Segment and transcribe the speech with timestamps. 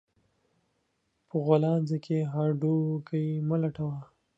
[1.27, 3.97] په غولانځه کې هډو کى مه لټوه